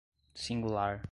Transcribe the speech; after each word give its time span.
singular 0.35 0.99